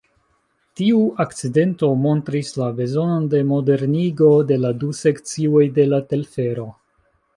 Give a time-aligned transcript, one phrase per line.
[0.79, 6.67] Tiu akcidento montris la bezonon de modernigo de la du sekcioj de la telfero.